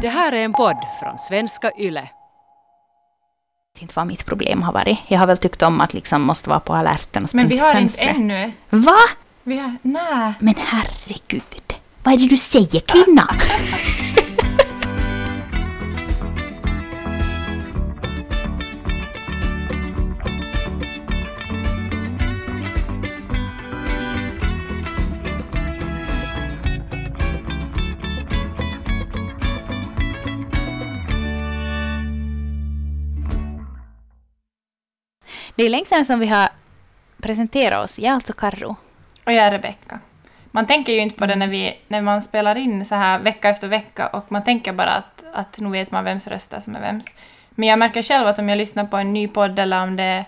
[0.00, 2.00] Det här är en podd från svenska YLE.
[3.74, 4.98] vet inte vad mitt problem har varit.
[5.08, 7.80] Jag har väl tyckt om att liksom måste vara på alerten och Men vi har
[7.80, 8.56] inte ännu ett.
[8.68, 8.96] Va?
[9.42, 10.32] Vi har, nej.
[10.38, 11.42] Men herregud.
[12.02, 13.34] Vad är det du säger kvinna?
[35.56, 36.48] Det är länge sedan som vi har
[37.22, 37.98] presenterat oss.
[37.98, 38.76] Jag är alltså Karro.
[39.24, 40.00] Och jag är Rebecka.
[40.50, 43.48] Man tänker ju inte på det när, vi, när man spelar in så här vecka
[43.48, 46.80] efter vecka och man tänker bara att, att nu vet man vems röster som är
[46.80, 47.16] vems.
[47.50, 50.24] Men jag märker själv att om jag lyssnar på en ny podd eller om det...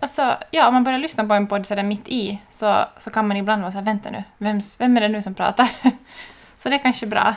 [0.00, 3.10] Alltså, ja, om man börjar lyssna på en podd så där mitt i så, så
[3.10, 5.68] kan man ibland vara så här, vänta nu, vems, vem är det nu som pratar?
[6.58, 7.34] så det är kanske bra.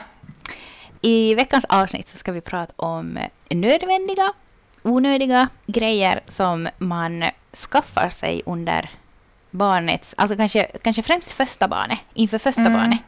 [1.00, 3.18] I veckans avsnitt så ska vi prata om
[3.50, 4.32] nödvändiga,
[4.86, 7.24] onödiga grejer som man
[7.70, 8.90] skaffar sig under
[9.50, 12.72] barnets, alltså kanske, kanske främst första barnet, inför första Mm.
[12.72, 13.00] barnet.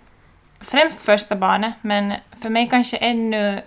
[0.60, 3.60] Främst första barnet, men för mig kanske ännu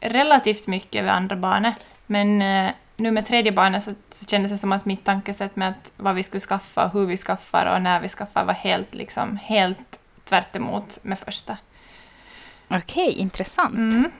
[0.00, 1.74] relativt mycket vid andra barnet.
[2.06, 5.68] Men eh, nu med tredje barnet så, så kändes det som att mitt tankesätt med
[5.68, 9.36] att vad vi skulle skaffa, hur vi skaffar och när vi skaffar var helt, liksom,
[9.36, 10.56] helt tvärt
[11.02, 11.56] med första.
[12.68, 13.74] Okej, intressant.
[13.74, 14.10] Mm.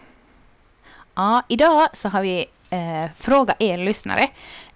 [1.14, 4.28] Ja, idag så har vi eh, frågat er lyssnare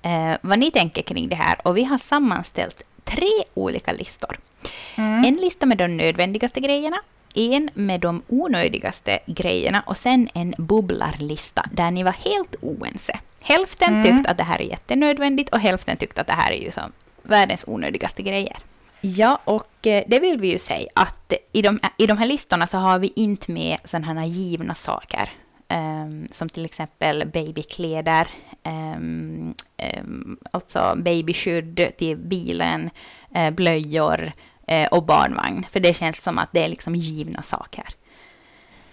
[0.02, 4.36] eh, vad ni tänker kring det här och vi har sammanställt tre olika listor.
[4.96, 5.24] Mm.
[5.24, 6.96] En lista med de nödvändigaste grejerna,
[7.34, 13.18] en med de onödigaste grejerna och sen en bubblarlista där ni var helt oense.
[13.40, 14.02] Hälften Mm.
[14.02, 16.92] tyckte att det här är jättenödvändigt och hälften tyckte att det här är ju som
[17.22, 18.56] världens onödigaste grejer.
[19.00, 22.66] Ja, och eh, det vill vi ju säga att i de, i de här listorna
[22.66, 25.30] så har vi inte med sådana här givna saker.
[26.06, 28.26] Ehm, som till exempel babykläder,
[28.96, 29.54] um,
[30.50, 32.90] alltså babyskydd till bilen,
[33.34, 34.32] eh, blöjor
[34.66, 35.66] eh, och barnvagn.
[35.70, 37.84] För det känns som att det är liksom givna saker.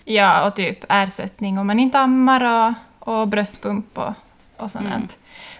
[0.05, 4.13] Ja, och typ ersättning om man inte ammar och, och bröstpump och,
[4.57, 4.85] och sånt.
[4.85, 5.07] Mm.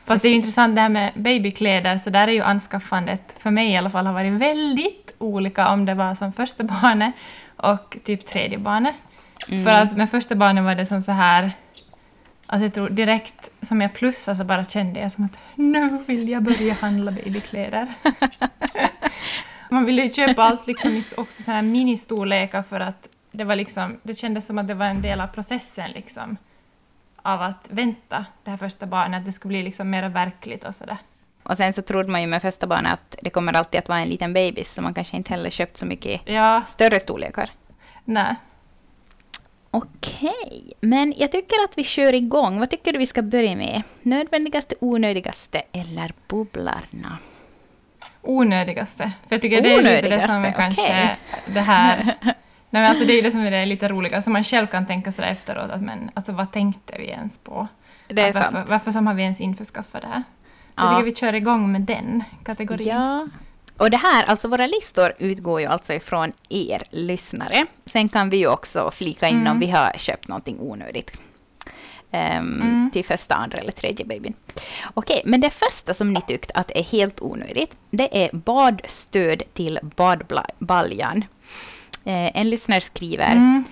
[0.06, 3.72] Fast det är intressant det här med babykläder, så där är ju anskaffandet, för mig
[3.72, 7.14] i alla fall, har varit väldigt olika om det var som första barnet
[7.58, 8.96] och typ tredje barnet.
[9.50, 9.64] Mm.
[9.64, 11.52] För att med första barnet var det som så här,
[12.48, 16.30] alltså jag tror direkt som jag plussade så bara kände jag som att nu vill
[16.30, 17.88] jag börja handla babykläder.
[19.70, 24.00] Man ville ju köpa allt liksom också så här ministorlekar för att det var liksom,
[24.04, 26.38] det kändes som att det var en del av processen liksom.
[27.22, 30.76] Av att vänta det här första barnet, att det skulle bli liksom mer verkligt och
[30.76, 30.98] sådär.
[31.44, 34.00] Och sen så trodde man ju med första barnet att det kommer alltid att vara
[34.00, 37.50] en liten bebis, så man kanske inte heller köpt så mycket Ja, större storlekar.
[38.06, 38.36] nej.
[39.76, 42.60] Okej, men jag tycker att vi kör igång.
[42.60, 43.84] Vad tycker du vi ska börja med?
[44.02, 47.18] Nödvändigaste, onödigaste eller bubblarna?
[48.22, 49.12] Onödigaste.
[49.28, 52.16] För jag tycker det är lite det som Onödigaste, kanske det här...
[52.70, 55.12] Nej, alltså det är det som är det lite roliga, så man själv kan tänka
[55.12, 57.68] sådär efteråt att men alltså vad tänkte vi ens på?
[58.08, 58.70] Det är alltså, varför, sant.
[58.70, 60.24] varför som har vi ens införskaffat det här?
[60.24, 60.24] Så
[60.76, 60.84] Ja.
[60.84, 62.88] jag tycker vi kör igång med den kategorin.
[62.88, 63.28] Ja.
[63.78, 67.66] Och det här, alltså våra listor utgår ju alltså ifrån er lyssnare.
[67.86, 69.60] Sen kan vi ju också flika in om Mm.
[69.60, 71.18] vi har köpt någonting onödigt.
[72.12, 72.90] Ehm, Mm.
[72.94, 74.34] Till första, andra eller tredje babyn.
[74.94, 79.80] Okej, men det första som ni tyckt att är helt onödigt, det är badstöd till
[80.60, 81.26] badbaljan.
[82.06, 83.64] Eh, en lyssnare skriver Mm.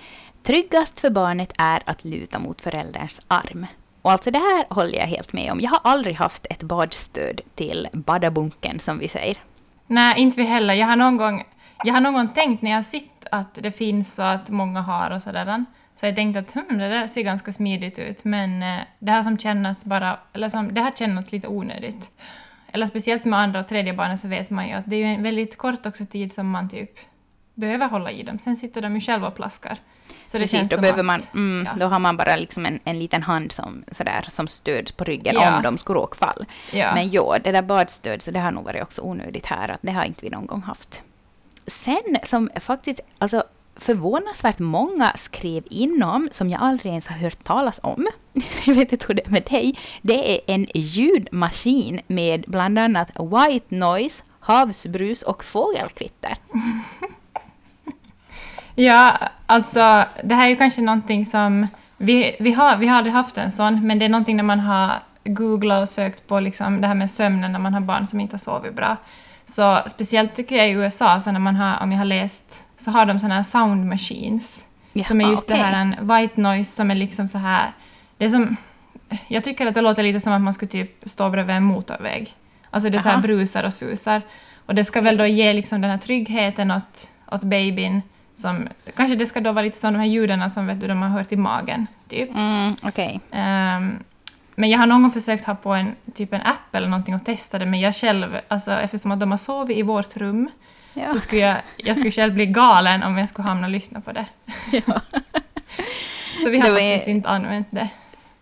[0.42, 3.66] Tryggast för barnet är att luta mot förälderns arm.
[4.02, 5.60] Och alltså det här håller jag helt med om.
[5.60, 9.36] Jag har aldrig haft ett badstöd till badabunken som vi säger.
[9.92, 10.74] Nej, inte vi heller.
[10.74, 11.44] Jag har någon gång,
[11.84, 14.80] jag har någon gång tänkt när jag har sett att det finns och att många
[14.80, 15.64] har och sådär.
[15.96, 19.22] Så jag tänkte att hm, det där ser ganska smidigt ut, men eh, det har
[19.22, 22.10] som kännats bara, eller som, det har kännats lite onödigt.
[22.72, 25.22] Eller speciellt med andra och tredje barnet så vet man ju att det är en
[25.22, 26.90] väldigt kort också tid som man typ
[27.54, 28.38] behöver hålla i dem.
[28.38, 29.78] Sen sitter de ju själva och plaskar.
[30.26, 31.78] Så det Precis, känns då, behöver att, man, mm, ja.
[31.80, 35.34] då har man bara liksom en, en liten hand som, sådär, som stöd på ryggen
[35.34, 35.56] Ja.
[35.56, 36.46] om de skulle råka fall.
[36.72, 36.94] Ja.
[36.94, 39.68] Men ja, det där badstöd, så det har nog varit också onödigt här.
[39.68, 41.02] Att det har inte vi någon gång haft.
[41.66, 43.44] Sen som faktiskt, alltså
[43.76, 48.06] förvånansvärt många skrev inom, som jag aldrig ens har hört talas om.
[48.64, 49.78] Jag vet inte hur det är med dig.
[50.02, 56.32] Det är en ljudmaskin med bland annat white noise, havsbrus och fågelkvitter.
[58.74, 61.66] Ja, alltså det här är ju kanske någonting som...
[61.96, 64.60] Vi, vi, har, vi har aldrig haft en sån, men det är någonting när man
[64.60, 64.92] har
[65.24, 68.34] googlat och sökt på liksom det här med sömnen när man har barn som inte
[68.34, 68.96] har sovit bra.
[69.44, 72.90] Så speciellt tycker jag i USA, så när man har, om jag har läst, så
[72.90, 75.56] har de såna här sound machines Jaha, som är just okej.
[75.56, 77.72] det här en white noise som är liksom så här...
[78.16, 78.56] Det är som...
[79.28, 82.34] Jag tycker att det låter lite som att man skulle typ stå bredvid en motorväg.
[82.70, 84.22] Alltså det är så här brusar och susar.
[84.66, 88.02] Och det ska väl då ge liksom den här tryggheten åt, åt babyn.
[88.42, 91.02] Som, kanske det ska då vara lite som de här ljuden som vet du, de
[91.02, 91.86] har hört i magen.
[92.08, 92.30] Typ.
[92.34, 93.20] Mm, okej.
[93.30, 93.98] Ehm,
[94.54, 97.24] men jag har någon gång försökt ha på en, typ en app eller någonting och
[97.24, 100.48] testa det, men jag själv, alltså, eftersom att de har sovit i vårt rum,
[100.94, 101.08] Ja.
[101.08, 104.12] så skulle jag, jag skulle själv bli galen om jag skulle hamna och lyssna på
[104.12, 104.26] det.
[104.72, 104.82] Ja.
[106.44, 107.88] Så vi har Det var- faktiskt inte använt det.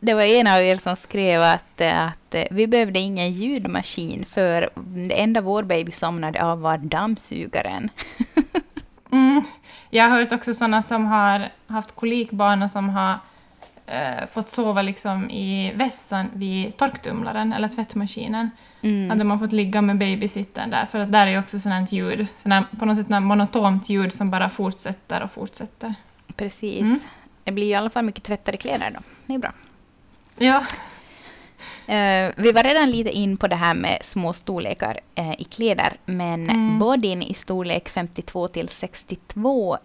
[0.00, 4.24] Det var en av er som skrev att, eh, att eh, vi behövde ingen ljudmaskin
[4.24, 4.70] för
[5.08, 7.88] det enda vår baby somnade av var dammsugaren.
[9.12, 9.42] Mm.
[9.90, 13.18] Jag har hört också sådana som har haft kolikbarn och som har
[13.86, 18.50] eh, fått sova liksom i vässan vid torktumlaren eller tvättmaskinen.
[18.82, 19.10] Mm.
[19.10, 21.92] Att de har fått ligga med babysitten där, för att där är ju också sådant
[21.92, 25.94] ljud, sådant, på något sätt monotont ljud som bara fortsätter och fortsätter.
[26.36, 26.80] Precis.
[26.80, 26.98] Mm.
[27.44, 29.00] Det blir i alla fall mycket tvättade kläder då.
[29.26, 29.52] Det är bra.
[30.36, 30.64] Ja.
[31.90, 35.92] Eh, vi var redan lite in på det här med små storlekar eh, i kläder,
[36.06, 36.78] men Mm.
[36.78, 39.78] bodyn i storlek 52 till 62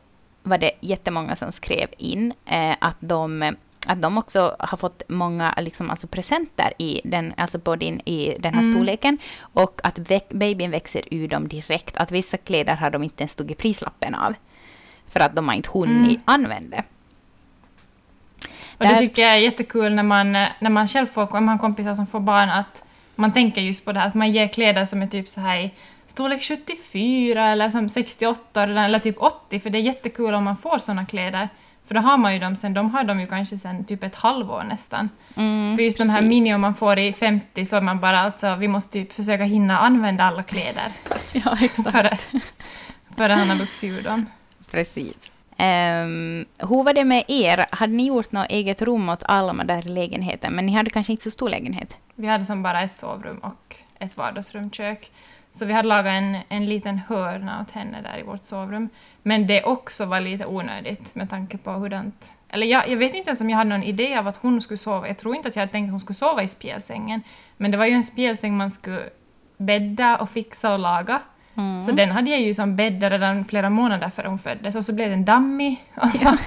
[0.43, 3.55] var det jättemånga som skrev in eh, att de
[3.87, 8.53] att de också har fått många liksom, alltså presenter i den, alltså bodyn i den
[8.53, 8.73] här Mm.
[8.73, 11.97] storleken och att väck, babyn växer ur dem direkt.
[11.97, 14.33] Att vissa kläder har de inte ens tagit prislappen av
[15.07, 16.21] för att de har inte hunnit Mm.
[16.25, 16.83] använda.
[18.77, 21.57] Och det tycker jag är jättekul när man, när man själv får, om man har
[21.57, 22.83] kompisar som får barn, att
[23.15, 25.57] man tänker just på det här, att man ger kläder som är typ så här
[25.59, 25.71] i
[26.07, 30.77] storlek 74 eller som 68 eller typ 80, för det är jättekul om man får
[30.77, 31.49] såna kläder.
[31.87, 34.15] För då har man ju dem sen, de har de ju kanske sen typ ett
[34.15, 35.09] halvår nästan.
[35.35, 36.29] Mm, För just de här precis.
[36.29, 39.43] mini om man får i 50 så är man bara alltså, vi måste typ försöka
[39.43, 40.91] hinna använda alla kläder
[41.31, 41.91] Ja, exakt.
[41.91, 42.17] före,
[43.15, 44.25] före han har vuxit ur dem.
[44.71, 45.15] Precis.
[45.57, 47.65] Um, hur var det med er?
[47.71, 50.53] Hade ni gjort något eget rum åt Alma där i lägenheten?
[50.53, 51.95] Men ni hade kanske inte så stor lägenhet?
[52.15, 55.11] Vi hade som bara ett sovrum och ett vardagsrum, kök.
[55.51, 58.89] Så vi hade lagat en, en liten hörna åt henne där i vårt sovrum.
[59.23, 62.33] Men det också var lite onödigt med tanke på hurdant...
[62.49, 64.77] Eller jag, jag vet inte ens om jag hade någon idé av att hon skulle
[64.77, 65.07] sova.
[65.07, 67.21] Jag tror inte att jag hade tänkt att hon skulle sova i spjälsängen.
[67.57, 69.09] Men det var ju en spjälsäng man skulle
[69.57, 71.21] bädda och fixa och laga.
[71.57, 71.81] Mm.
[71.81, 74.93] Så den hade jag ju som bädda redan flera månader före hon föddes och så
[74.93, 76.37] blev den dammig och så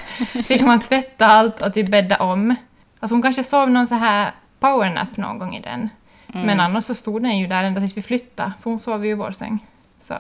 [0.45, 2.55] fick man tvätta allt och typ bädda om.
[3.01, 5.89] Alltså hon kanske sov någon så här powernap någon gång i den.
[6.35, 6.47] Mm.
[6.47, 9.11] Men annars så stod den ju där ända tills vi flyttade, för hon sov ju
[9.11, 9.59] i vår säng.
[10.01, 10.15] Så.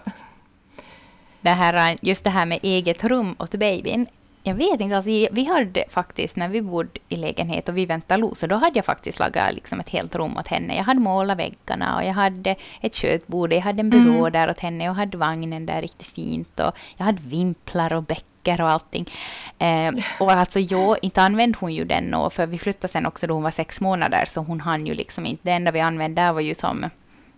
[1.41, 4.07] det här, just det här med eget rum åt babyn.
[4.49, 8.21] Jag vet inte, alltså, vi hade faktiskt, när vi bodde i lägenhet och vi väntade
[8.21, 10.77] Lo, så då hade jag faktiskt lagat liksom ett helt rum åt henne.
[10.77, 14.33] Jag hade målat väggarna och jag hade ett köttbord, jag hade en byrå Mm.
[14.33, 18.61] där åt henne, jag hade vagnen där riktigt fint och jag hade vimplar och bäckar
[18.61, 19.11] och allting.
[19.59, 23.27] Eh, och alltså jag, inte använde hon ju den och för vi flyttade sen också
[23.27, 26.23] då hon var sex månader så hon hann ju liksom inte, det enda vi använde
[26.23, 26.91] där var ju som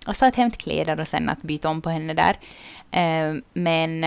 [0.05, 2.37] Alltså att hämta kläder och sen att byta om på henne där.
[2.91, 4.05] Eh, men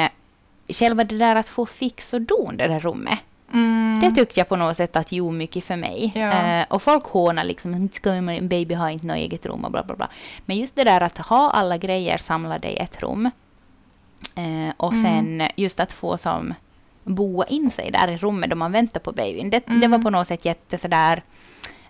[0.67, 3.19] själva det där att få fix och don, det där rummet.
[3.53, 3.99] Mm.
[4.01, 6.11] Det tyckte jag på något sätt att gjorde mycket för mig.
[6.15, 6.31] Ja.
[6.31, 9.65] Eh, och folk hånar liksom, "Inte ska ju en baby ha inte något eget rum
[9.65, 10.07] och bla bla bla.
[10.45, 13.25] Men just det där att ha alla grejer samlade i ett rum.
[14.35, 15.03] Eh, och Mm.
[15.39, 16.53] sen just att få som
[17.03, 19.49] boa in sig där i rummet då man väntar på babyn.
[19.49, 19.91] Det, det Mm.
[19.91, 21.23] var på något sätt jätte sådär,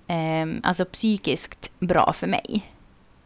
[0.07, 2.63] eh, alltså psykiskt bra för mig.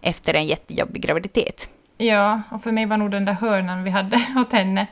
[0.01, 1.69] Efter en jättejobbig graviditet.
[1.98, 4.88] Ja, och för mig var nog den där hörnan vi hade åt henne.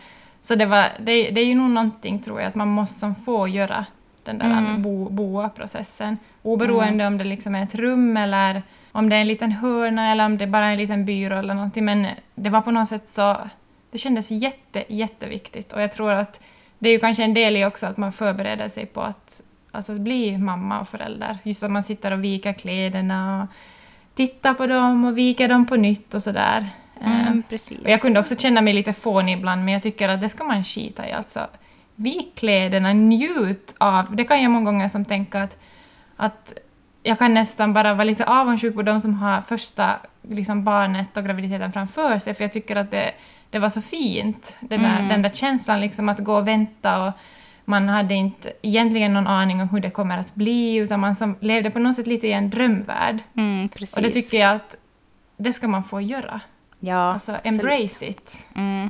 [0.46, 3.16] Så det, var, det, det är ju nog någonting, tror jag, att man måste som
[3.16, 3.86] få göra
[4.24, 4.82] den där Mm.
[4.82, 6.18] bo, boa-processen.
[6.42, 10.26] Oberoende om det liksom är ett rum eller om det är en liten hörna eller
[10.26, 11.86] om det bara är en liten byrå eller någonting.
[11.86, 13.38] Men det var på något sätt så...
[13.92, 15.74] Det kändes jätte, jätteviktigt.
[15.74, 16.42] Och jag tror att
[16.80, 19.94] det är ju kanske en del i också att man förbereder sig på att alltså,
[19.94, 21.38] bli mamma och förälder.
[21.44, 23.50] Just att man sitter och viker kläderna och
[24.16, 26.66] tittar på dem och viker dem på nytt och sådär.
[27.02, 27.80] Mm, precis.
[27.80, 30.44] och jag kunde också känna mig lite fånig ibland, men jag tycker att det ska
[30.44, 31.12] man skita i.
[31.12, 31.48] Alltså,
[31.96, 34.16] vik kläderna, njut av...
[34.16, 35.58] Det kan jag många gånger som tänka att,
[36.16, 36.54] att
[37.04, 41.26] jag kan nästan bara vara lite avundsjuk på de som har första liksom, barnet och
[41.26, 43.12] graviditeten framför sig, för jag tycker att det,
[43.50, 44.58] det var så fint.
[44.60, 45.08] Den där, Mm.
[45.08, 47.14] den där känslan liksom att gå och vänta och
[47.66, 51.36] man hade inte egentligen någon aning om hur det kommer att bli, utan man som
[51.40, 53.20] levde på något sätt lite i en drömvärld.
[53.38, 53.70] Mm.
[53.96, 54.76] Och det tycker jag att
[55.38, 56.40] det ska man få göra.
[56.86, 57.60] Ja, Alltså, absolut.
[57.60, 58.48] embrace it.
[58.56, 58.90] Mm.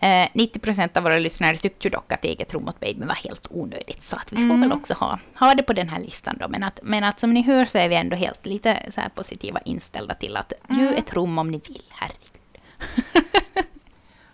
[0.00, 3.14] Eh, 90 procent av våra lyssnare tyckte ju dock att eget rum åt babyn var
[3.14, 4.04] helt onödigt.
[4.04, 4.60] Så att vi får Mm.
[4.60, 6.48] väl också ha, ha det på den här listan då.
[6.48, 9.08] Men att, men att som ni hör så är vi ändå helt lite så här
[9.08, 10.82] positiva inställda till att Mm.
[10.82, 12.24] ju ett rum om ni vill, herregud.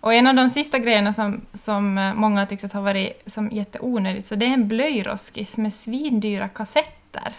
[0.01, 3.51] Och en av de sista grejerna som, som eh, många har tyckt har varit som
[3.51, 7.33] jätteonödigt, så det är en blöjroskis med svindyra kassetter.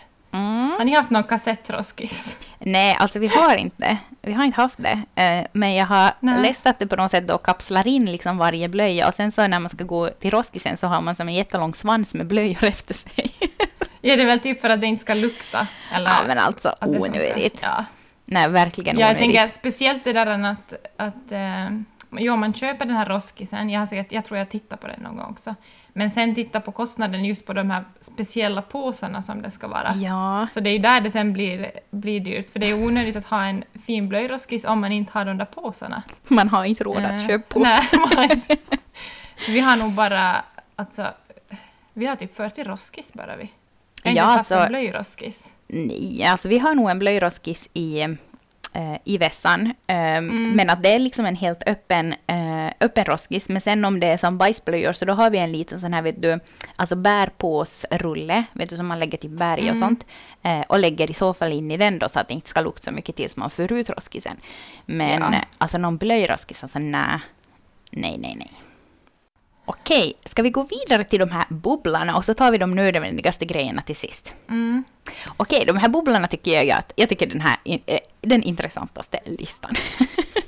[0.78, 2.38] Har ni haft någon kassettroskis?
[2.60, 3.98] Nej, alltså vi har inte.
[4.22, 5.02] Vi har inte haft det.
[5.24, 6.42] Eh, Men jag har Nej.
[6.42, 9.48] läst att det på något sätt då kapslar in liksom varje blöja och sen så
[9.48, 12.64] när man ska gå till roskisen så har man som en jättelång svans med blöjor
[12.68, 13.32] efter sig.
[14.02, 15.68] Ja, det är väl typ för att det inte ska lukta?
[15.94, 17.60] Eller Ja, men alltså ska- onödigt.
[17.62, 17.86] Ja.
[18.26, 19.20] Nej, verkligen Jag onödigt.
[19.20, 21.70] tänker speciellt det där att, att eh,
[22.12, 25.00] jo, man köper den här roskisen, jag, har säkert, jag tror jag tittar på den
[25.00, 25.56] någon gång också,
[25.98, 29.94] men sen titta på kostnaden just på de här speciella påsarna som det ska vara.
[29.96, 33.16] Ja, Så det är ju där det sen blir, blir dyrt, för det är onödigt
[33.16, 36.04] att ha en fin blöjroskis om man inte har de där påsarna.
[36.28, 37.60] man har inte råd att Eh, köpa.
[37.60, 38.58] Nej, man har inte.
[39.48, 40.44] Vi har nog bara,
[40.76, 41.08] alltså,
[41.94, 43.50] vi har typ 40 roskis bara vi.
[44.04, 45.54] Jag har Ja, inte ens haft alltså- en blöjroskis.
[45.68, 48.08] Nej, alltså vi har nog en blöjroskis i,
[48.76, 49.74] eh, i vässan.
[49.88, 50.52] Eh, Mm.
[50.56, 53.50] Men att det är liksom en helt öppen, eh, öppen roskis.
[53.50, 56.02] Men sen om det är som bajsblöjor så då har vi en liten sån här,
[56.02, 56.40] vet du,
[56.76, 59.80] alltså bärpåsrulle, vet du, som man lägger till berg och Mm.
[59.80, 60.06] sånt.
[60.44, 62.62] Eh, och lägger i så fall in i den då så att det inte ska
[62.62, 64.38] lukta så mycket tills man får ut roskisen.
[64.86, 65.34] Men Ja.
[65.34, 67.20] eh, alltså någon blöjroskis, alltså nej.
[67.92, 68.52] Nej, nej, nej.
[69.66, 73.46] Okej, ska vi gå vidare till de här bubblarna och så tar vi de nödvändigaste
[73.46, 74.36] grejerna till sist.
[74.50, 74.84] Mm.
[75.38, 79.76] Okej, de här bubblorna tycker jag att, jag tycker den här är den intressantaste listan.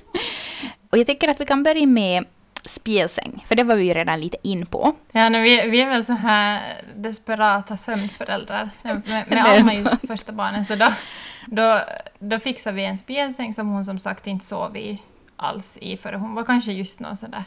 [0.90, 2.26] och jag tycker att vi kan börja med
[2.66, 4.96] spjälsäng, för det var vi ju redan lite in på.
[5.12, 10.08] Ja, nu, vi, vi är väl så här desperata sömnföräldrar med, med Men- Alma just
[10.08, 10.94] första barnen, så då,
[11.46, 11.80] då,
[12.20, 15.02] då fixade vi en spjälsäng som hon som sagt inte sov i
[15.36, 17.44] alls i, för hon var kanske just någon sådär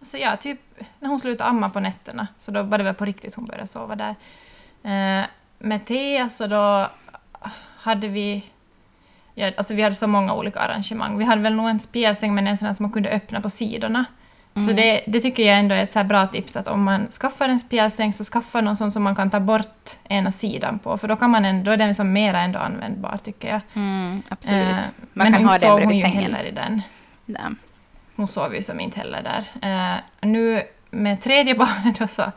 [0.00, 0.60] Alltså ja, typ
[1.00, 3.66] när hon slutade amma på nätterna, så då var det väl på riktigt hon började
[3.66, 4.14] sova där.
[4.82, 5.26] Eh,
[5.58, 6.90] med Thea så då
[7.76, 8.44] hade vi
[9.38, 11.18] Ja, alltså vi hade så många olika arrangemang.
[11.18, 14.04] Vi hade väl nog en spjälsäng men en sån som man kunde öppna på sidorna.
[14.54, 17.48] Så det, det tycker jag ändå är ett så bra tips att om man skaffar
[17.48, 21.08] en spjälsäng så skaffa någon sån som man kan ta bort ena sidan på för
[21.08, 23.60] då, kan man ändå, då är den som mera ändå användbar tycker jag.
[23.74, 24.66] Mm, absolut.
[24.68, 26.82] Eh, Man men kan inte ha den sov hon ju heller i den.
[27.26, 27.54] Där.
[28.16, 29.44] Hon sov ju som inte heller där.
[29.62, 32.32] Eh, nu med tredje barnet då så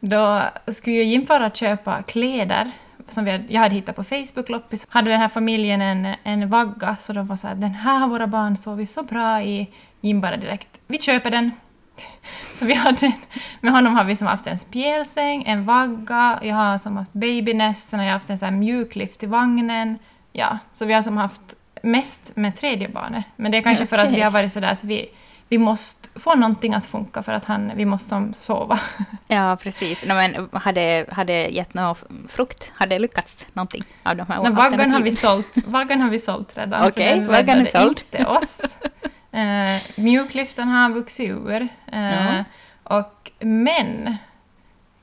[0.00, 0.42] då
[0.72, 2.70] skulle ju Jim fara att köpa kläder
[3.08, 4.86] som vi hade, jag hade hittat på Facebook-loppis.
[4.88, 8.08] Hade den här familjen en, en vagga så de var så här, den här har
[8.08, 9.70] våra barn sovit så bra i.
[10.00, 11.50] Jim bara direkt, vi köper den.
[12.52, 13.12] Så vi hade,
[13.60, 17.22] med honom har vi som haft en spjälsäng, en vagga, jag har som haft och
[17.24, 19.98] jag har haft en så här mjuklift i vagnen.
[20.32, 23.24] Ja, så vi har som haft mest med tredje barnet.
[23.36, 25.08] Men det är kanske för att vi har varit sådär att vi,
[25.48, 28.80] vi måste få någonting att funka för att han, vi måste som sova.
[29.28, 30.04] Ja, precis.
[30.04, 31.94] No, men hade, hade gett någon
[32.28, 32.72] frukt?
[32.74, 36.58] Hade lyckats någonting av de här Men vaggan har vi sålt, vaggan har vi sålt
[36.58, 36.88] redan.
[36.88, 38.00] Okej, den vaggan är såld.
[38.12, 38.76] inte oss.
[39.34, 41.68] Eh, mjuklyften har vuxit ur.
[41.92, 42.44] Eh, Ja.
[42.82, 44.16] och, men,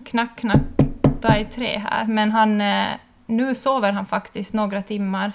[0.06, 0.62] knack, knack,
[1.22, 2.86] ta i tre här, men han, eh,
[3.26, 5.32] nu sover han faktiskt några timmar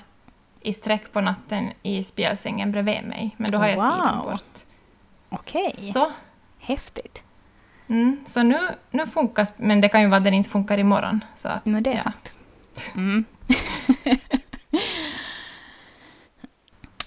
[0.60, 4.30] i sträck på natten i spjälsängen bredvid mig, men då har jag sidan Wow.
[4.32, 4.58] bort.
[5.28, 6.12] Okej, Så,
[6.58, 7.22] häftigt.
[7.88, 8.58] mm, så nu,
[8.90, 11.24] nu funkar men det kan ju vara att den inte funkar imorgon.
[11.36, 12.00] Så, Men det är ja.
[12.02, 12.34] sant.
[12.94, 13.24] Mm.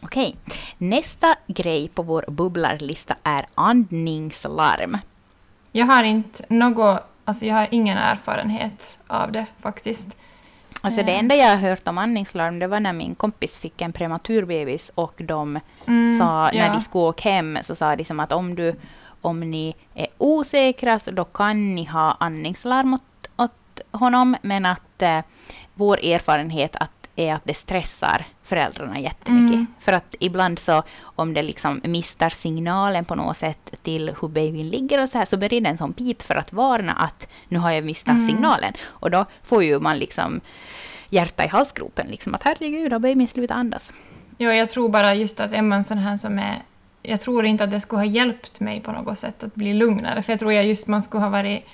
[0.02, 0.36] Okej,
[0.78, 4.98] nästa grej på vår bubblarlista är andningslarm.
[5.72, 10.18] Jag har inte något, alltså jag har ingen erfarenhet av det faktiskt.
[10.82, 11.20] Alltså det Eh.
[11.20, 15.14] enda jag har hört om andningslarm det var när min kompis fick en prematurbebis och
[15.18, 16.74] de Mm, sa, när ja.
[16.74, 18.76] de skulle åka hem så sa de som att om, du,
[19.22, 25.02] om ni är osäkra så då kan ni ha andningslarm åt, åt honom men att
[25.02, 25.20] eh,
[25.74, 29.56] vår erfarenhet att, är att det stressar föräldrarna jättemycket.
[29.56, 29.68] Mm.
[29.80, 34.70] För att ibland så om det liksom mistar signalen på något sätt till hur babyn
[34.70, 37.60] ligger och så här så blir det en sån pip för att varna att nu
[37.60, 38.28] har jag missat Mm.
[38.28, 38.74] signalen.
[38.82, 40.42] Och då får ju man liksom
[41.10, 43.94] hjärta i halsgropen liksom att herregud har babyn slutat andas.
[44.38, 46.62] Jo, jag tror bara just att är man sån här som är...
[47.02, 50.22] Jag tror inte att det skulle ha hjälpt mig på något sätt att bli lugnare,
[50.24, 51.66] för jag tror jag just man skulle ha varit...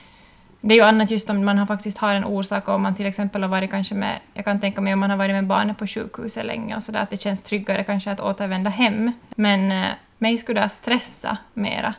[0.67, 3.05] Det är ju annat just om man har faktiskt har en orsak om man till
[3.05, 4.19] exempel har varit kanske med...
[4.33, 6.99] Jag kan tänka mig om man har varit med barnet på sjukhuset länge och sådär,
[6.99, 9.11] att det känns tryggare kanske att återvända hem.
[9.35, 11.93] Men eh, mig skulle det ha stressat mera.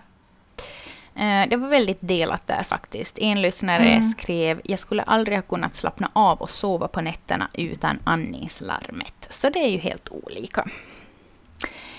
[1.14, 3.18] Eh, Det var väldigt delat där faktiskt.
[3.18, 4.10] En lyssnare Mm.
[4.10, 9.26] skrev jag skulle aldrig ha kunnat slappna av och sova på nätterna utan andningslarmet.
[9.30, 10.68] Så det är ju helt olika.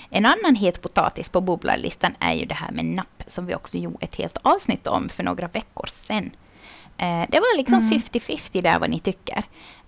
[0.09, 3.77] En annan het potatis på bubblarlistan är ju det här med napp som vi också
[3.77, 6.31] gjorde ett helt avsnitt om för några veckor sedan.
[6.97, 7.89] Eh, Det var liksom Mm.
[7.89, 9.37] 50-50 där vad ni tycker.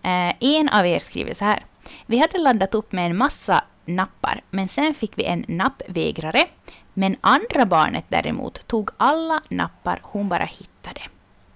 [0.02, 1.66] Eh, En av er skriver så här.
[2.06, 6.46] Vi hade laddat upp med en massa nappar, men sen fick vi en nappvägrare.
[6.94, 11.02] Men andra barnet däremot tog alla nappar hon bara hittade.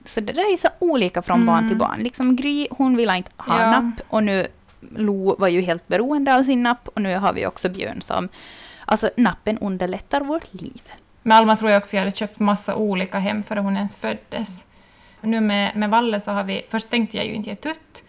[0.05, 2.00] Så det där är så olika från barn till barn.
[2.00, 3.72] Liksom Gry, hon ville inte ha Ja.
[3.81, 4.48] napp och nu
[4.95, 8.29] Lo var ju helt beroende av sin napp och nu har vi också Björn som...
[8.86, 10.81] Alltså nappen underlättar vårt liv.
[11.22, 14.65] Med Alma tror jag också jag hade köpt massa olika hem före hon ens föddes.
[15.24, 16.62] Nu med, med Valle så har vi...
[16.70, 18.03] Först tänkte jag ju inte ge tutt,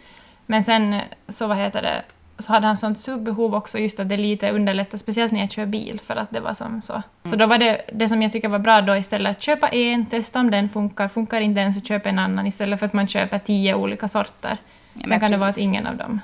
[0.47, 2.02] men sen så vad heter det,
[2.38, 5.66] så hade han sånt sugbehov också, just att det lite underlättar, speciellt när jag kör
[5.66, 7.02] bil, för att det var som så.
[7.25, 10.06] Så då var det det som jag tycker var bra då istället att köpa en,
[10.06, 13.09] testa om den funkar, funkar inte den så köp en annan istället för att man
[13.09, 14.56] köper tio olika sorter.
[14.94, 16.21] Sen men kan det vara att ingen av dem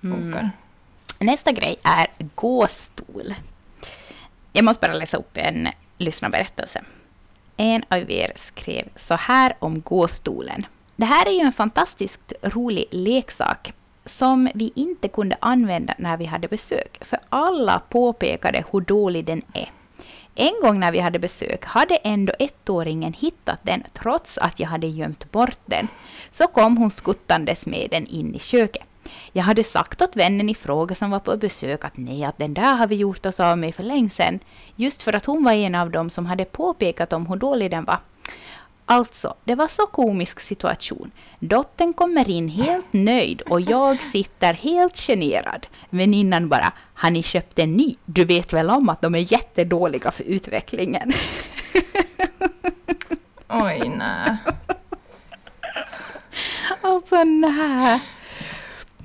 [0.00, 0.50] funkar.
[1.18, 3.34] Nästa grej är gåstol.
[4.52, 6.82] Jag måste bara läsa upp en lyssnarberättelse.
[7.56, 10.66] En av er skrev så här om gåstolen.
[10.96, 13.72] Det här är ju en fantastiskt rolig leksak
[14.04, 19.42] som vi inte kunde använda när vi hade besök, för alla påpekade hur dålig den
[19.52, 19.70] är.
[20.34, 24.86] En gång när vi hade besök hade ändå ettåringen hittat den trots att jag hade
[24.86, 25.88] gömt bort den.
[26.30, 28.82] Så kom hon skuttandes med den in i köket.
[29.32, 32.54] Jag hade sagt åt vännen i fråga som var på besök att nej, att den
[32.54, 34.38] där har vi gjort oss av med för länge sedan.
[34.76, 37.84] Just för att hon var en av dem som hade påpekat om hur dålig den
[37.84, 37.98] var.
[38.86, 41.10] Alltså, det var så komisk situation.
[41.38, 45.66] Dottern kommer in helt nöjd och jag sitter helt generad.
[45.90, 47.94] Väninnan bara, har ni köpt en ny?
[48.04, 51.12] Du vet väl om att de är jättedåliga för utvecklingen.
[53.48, 54.36] Oj, nej.
[56.82, 58.00] Alltså nej.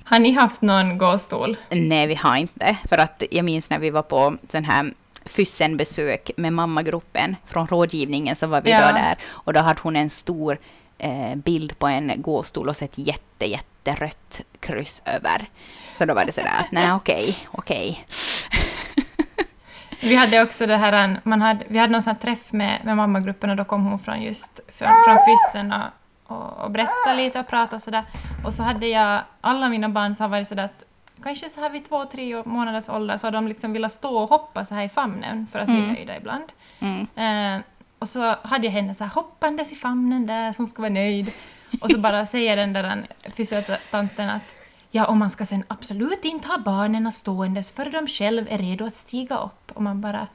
[0.10, 1.58] Har ni haft någon gåstol?
[1.70, 2.78] Nej, vi har inte.
[2.90, 4.94] För att jag minns när vi var på sån här
[5.26, 8.88] Fyssen-besök med mammagruppen från rådgivningen så var vi Ja.
[8.88, 10.58] då där och då hade hon en stor
[10.98, 15.50] eh, bild på en gåstol och så ett jätte, jätterött kryss över.
[15.96, 18.06] Så då var det sådär att nej okej, okej.
[20.00, 23.50] Vi hade också det här, man hade, vi hade någon sån träff med, med mammagruppen
[23.50, 25.84] och då kom hon från just från, från Fyssen och,
[26.28, 28.04] och, och berättade lite och pratade sådär.
[28.46, 30.84] Och så hade jag, alla mina barn så har varit sådär att
[31.24, 34.30] kanske så här vid två, tre månaders ålder så har de liksom velat stå och
[34.30, 36.46] hoppa så här i famnen för att bli nöjda ibland.
[36.80, 37.08] Mm.
[37.16, 37.64] Eh,
[38.00, 41.32] och så hade jag henne så här hoppandes i famnen där som ska vara nöjd.
[41.82, 44.56] Och så bara säger den där fysiotanten att
[44.92, 48.86] ja, och man ska sen absolut inte ha barnen ståendes för de själv är redo
[48.86, 49.72] att stiga upp.
[49.74, 50.28] Och man bara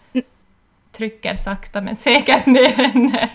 [0.93, 3.31] trycker sakta men säkert ner henne.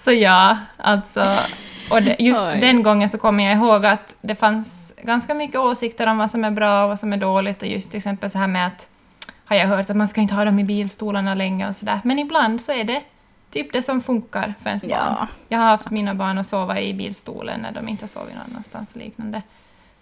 [0.00, 1.38] Så ja, alltså...
[1.90, 2.60] Och det, just Oj.
[2.60, 6.44] den gången så kommer jag ihåg att det fanns ganska mycket åsikter om vad som
[6.44, 8.88] är bra och vad som är dåligt och just till exempel så här med att
[9.44, 12.00] har jag hört att man ska inte ha dem i bilstolarna länge och sådär.
[12.04, 13.02] Men ibland så är det
[13.50, 14.96] typ det som funkar för ens Ja.
[15.18, 15.26] barn.
[15.48, 18.44] Jag har haft mina barn att sova i bilstolen när de inte har sovit någon
[18.50, 19.42] annanstans och liknande.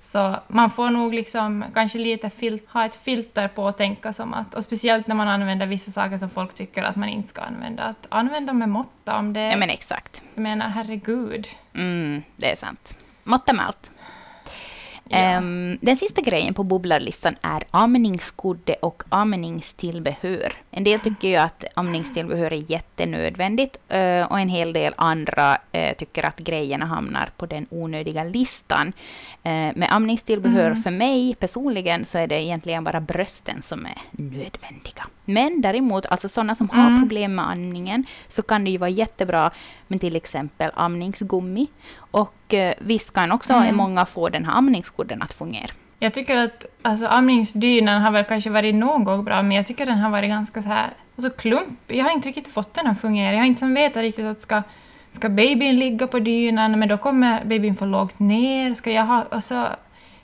[0.01, 4.35] Så man får nog liksom kanske lite fil- ha ett filter på att tänka som
[4.35, 7.41] att, och speciellt när man använder vissa saker som folk tycker att man inte ska
[7.43, 9.41] använda, att använda med måtta om det...
[9.41, 10.23] Ja men exakt.
[10.35, 11.47] Jag menar, herregud.
[11.75, 12.97] Mm, det är sant.
[13.25, 13.91] Måtta med allt.
[15.11, 15.17] Ja.
[15.19, 20.53] Ehm, den sista grejen på bubblarlistan är amningskudde och amningstillbehör.
[20.79, 25.97] En del tycker ju att amningstillbehör är jättenödvändigt eh, och en hel del andra eh,
[25.97, 28.93] tycker att grejerna hamnar på den onödiga listan.
[29.43, 35.07] Eh, Med amningstillbehör för mig personligen så är det egentligen bara brösten som är nödvändiga.
[35.25, 39.51] Men däremot, alltså sådana som har problem med andningen så kan det ju vara jättebra
[39.87, 41.67] med till exempel amningsgummi.
[42.11, 45.71] Och visst kan också många få den här amningskudden att fungera.
[45.99, 49.87] Jag tycker att alltså, amningsdynan har väl kanske varit någon gång bra, men jag tycker
[49.87, 51.79] den har varit ganska så här alltså, klump.
[51.87, 53.33] Jag har inte riktigt fått den att fungera.
[53.33, 54.63] Jag har inte som vetat riktigt att ska,
[55.11, 58.75] ska babyn ligga på dynan, men då kommer babyn för lågt ner.
[58.75, 59.25] Ska jag ha...
[59.31, 59.67] Alltså,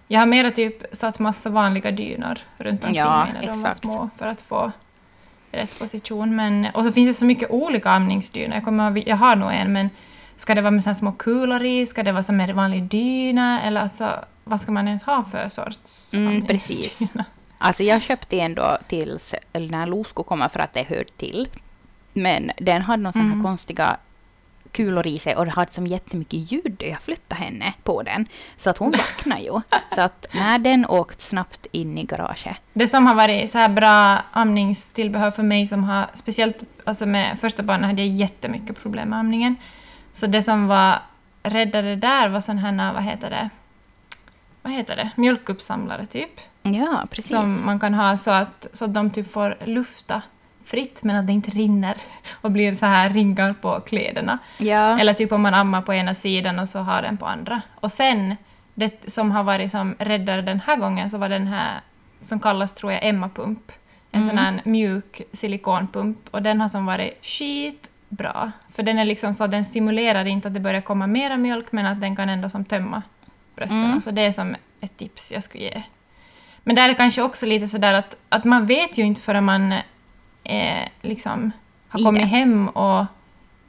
[0.09, 3.69] jag har mera typ satt massa vanliga dynor runt omkring Ja, mig när de var
[3.69, 3.77] exakt.
[3.77, 4.73] små för att få
[5.53, 6.37] rätt position.
[6.37, 8.55] Men, och så finns det så mycket olika amningsdynor.
[8.55, 9.91] Jag, kommer, jag har nog en, men
[10.37, 11.87] ska det vara med såna små kulor i?
[11.87, 13.63] Ska det vara som en vanlig dyna?
[13.63, 14.09] Eller alltså,
[14.45, 16.99] vad ska man ens ha för sorts Mm, precis.
[17.59, 21.49] Alltså jag köpte en då tills eller när Losko kommer för att det hör till.
[22.13, 23.45] Men den hade några sådana här Mm.
[23.45, 23.97] konstiga
[24.73, 28.27] kulor i sig och det hade som jättemycket ljud jag flyttade henne på den.
[28.57, 29.61] Så att hon vaknade ju.
[29.95, 32.57] Så att när den åkt snabbt in i garaget.
[32.73, 37.39] Det som har varit så här bra amningstillbehör för mig som har, speciellt alltså med
[37.41, 39.57] första barnet hade jag jättemycket problem med amningen.
[40.15, 40.99] Så det som var
[41.43, 43.51] räddade där var sån här, vad heter det,
[44.65, 46.41] vad heter det, mjölkuppsamlare typ.
[46.63, 47.31] Ja, precis.
[47.31, 50.23] Som man kan ha så att, så att de typ får lufta
[50.65, 51.97] fritt men att det inte rinner
[52.41, 54.39] och blir så här ringar på kläderna.
[54.59, 54.99] ja.
[55.01, 57.63] Eller typ om man ammar på ena sidan och så har den på andra.
[57.81, 58.37] Och sen,
[58.75, 61.81] det som har varit som räddare den här gången så var den här
[62.21, 63.73] som kallas, tror jag, Emma-pump.
[64.11, 68.53] en sån här mjuk silikonpump och den har som varit skitbra.
[68.75, 71.73] För den är liksom så att den stimulerar inte att det börjar komma mera mjölk
[71.73, 73.03] men att den kan ändå som tömma
[73.57, 73.85] brösten.
[73.85, 74.01] Mm.
[74.01, 75.83] Så det är som ett tips jag skulle ge.
[76.63, 79.45] Men där är det kanske också lite sådär att, att man vet ju inte förrän
[79.45, 79.73] man
[80.45, 81.53] eh, liksom
[81.89, 82.27] har I kommit det.
[82.27, 83.07] hem och...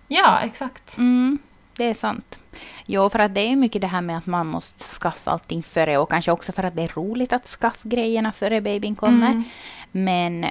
[0.08, 0.98] Ja, exakt.
[0.98, 1.38] Mm,
[1.78, 2.40] det är sant.
[2.88, 5.98] Jo, för att det är mycket det här med att man måste skaffa allting före
[5.98, 9.32] och kanske också för att det är roligt att skaffa grejerna före babyn kommer.
[9.32, 9.44] Mm.
[9.92, 10.46] Men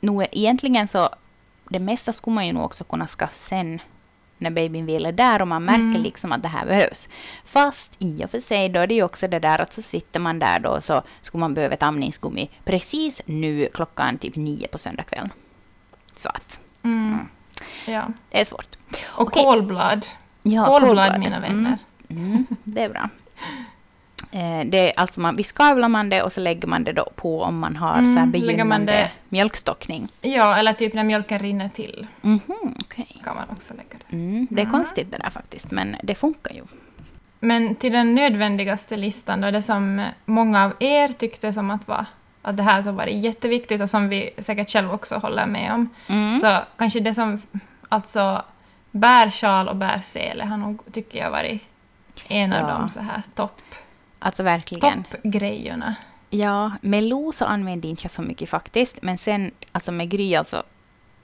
[0.00, 1.08] nog egentligen så,
[1.68, 3.80] det mesta skulle man ju nog också kunna skaffa sen
[4.38, 6.02] när babyn vill är där och man märker Mm.
[6.02, 7.08] liksom att det här behövs.
[7.44, 10.20] Fast i och för sig då är det ju också det där att så sitter
[10.20, 14.78] man där då så skulle man behöva ett amningsgummi precis nu klockan typ nio på
[14.78, 15.32] söndagskvällen.
[16.16, 17.18] Så att Mm.
[17.86, 18.02] Ja.
[18.30, 18.76] det är svårt.
[19.04, 19.42] Och Okej.
[19.42, 20.06] kolblad.
[20.42, 21.78] Ja, kolblad, mina vänner.
[22.08, 23.08] Mm, mm, det är bra.
[24.34, 27.10] Eh, det är alltså man, vi skavlar man det och så lägger man det då
[27.16, 30.08] på om man har Mm, så här man begynnande det- mjölkstockning.
[30.20, 32.40] Ja, eller typ när mjölken rinner till Mhm,
[32.80, 33.20] okej.
[33.24, 34.16] kan man också lägga det.
[34.16, 34.72] Mm, det är Mm.
[34.72, 36.62] konstigt det där faktiskt, men det funkar ju.
[37.40, 42.06] Men till den nödvändigaste listan då, det som många av er tyckte som att var
[42.42, 45.72] att det här så var det jätteviktigt och som vi säkert själv också håller med
[45.72, 45.88] om.
[46.08, 46.34] Mm.
[46.34, 47.42] Så kanske det som,
[47.88, 48.42] alltså
[48.90, 51.62] bärsjal och bärsele har nog, tycker jag, varit
[52.28, 52.78] en av Ja.
[52.78, 53.60] de så här topp,
[54.24, 55.04] Alltså verkligen.
[55.04, 55.94] toppgrejerna.
[56.30, 60.34] Ja, med Lo så använde inte jag så mycket faktiskt, men sen alltså med Gry
[60.34, 60.62] alltså,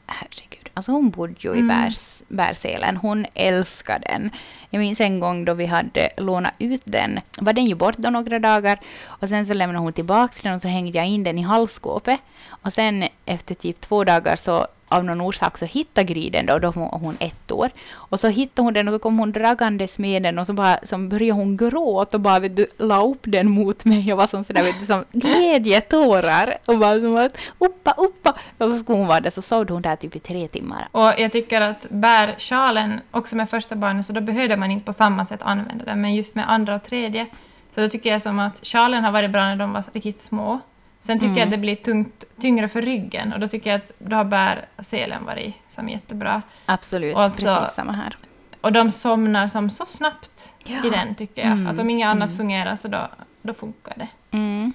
[0.07, 1.69] herregud, alltså hon bodde ju i Mm.
[1.69, 4.31] bärs, bärselen, hon älskar den.
[4.71, 8.11] Jag minns en gång då vi hade lånat ut den, var den ju bort då
[8.11, 11.39] några dagar, och sen så lämnade hon tillbaka den och så hängde jag in den
[11.39, 12.21] i halsskåpet.
[12.49, 16.59] Och sen efter typ två dagar så av någon orsak så hittade Gry den då,
[16.59, 17.71] då var hon ett år.
[17.93, 20.79] Och så hittade hon den och så kom hon dragandes med den och så bara
[20.83, 24.27] så började hon gråta och bara vet du, la upp den mot mig och var
[24.27, 26.59] som sådär vet du, som glädjetårar.
[26.67, 28.35] Och bara som att uppa, uppa.
[28.59, 30.89] Och så skulle hon vara där så sov hon där typ i tre timmar.
[30.93, 34.93] Och jag tycker att bärsjalen, också med första barnet, så då behövde man inte på
[34.93, 37.27] samma sätt använda den, men just med andra och tredje,
[37.75, 40.61] så då tycker jag som att sjalen har varit bra när de var riktigt små.
[41.01, 41.39] Sen tycker Mm.
[41.39, 44.25] jag att det blir tungt, tyngre för ryggen och då tycker jag att då har
[44.25, 46.43] bärselen varit som jättebra.
[46.67, 48.17] Absolut, Och alltså- precis samma här.
[48.61, 50.85] Och de somnar som så snabbt Ja.
[50.87, 51.51] i den tycker jag.
[51.53, 52.37] Mm, Att om inget annat mm.
[52.39, 53.09] fungerar så då,
[53.43, 54.09] då funkar det.
[54.37, 54.73] Mm.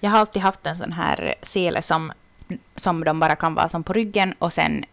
[0.00, 2.12] Jag har alltid haft en sån här sele som,
[2.76, 4.84] som de bara kan vara som på ryggen och sen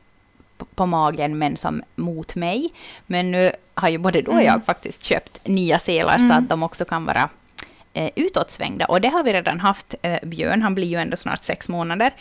[0.75, 2.73] på, magen men som mot mig.
[3.07, 4.45] Men nu har ju både du och Mm.
[4.45, 6.37] jag faktiskt köpt nya selar så Mm.
[6.43, 7.29] att de också kan vara
[7.93, 8.85] eh, utåtsvängda.
[8.85, 9.95] Och det har vi redan haft.
[10.01, 12.11] Eh, Björn, han blir ju ändå snart sex månader.